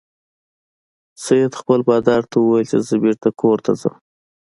سید 1.23 1.51
خپل 1.61 1.79
بادار 1.89 2.23
ته 2.31 2.37
وویل 2.39 2.65
چې 2.71 2.77
زه 2.87 2.95
بیرته 3.03 3.29
کور 3.39 3.57
ته 3.65 3.71
ځم. 3.81 3.95